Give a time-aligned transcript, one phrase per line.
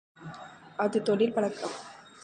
[0.77, 1.75] அது தொழில் பழக்கம்.